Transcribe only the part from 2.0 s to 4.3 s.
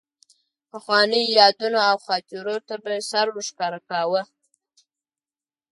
خاطرو ته به سر ورښکاره کاوه.